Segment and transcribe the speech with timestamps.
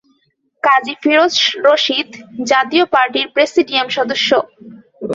[0.63, 1.35] কাজী ফিরোজ
[1.65, 2.09] রশীদ
[2.45, 4.29] জাতীয় পার্টির প্রেসিডিয়াম সদস্য।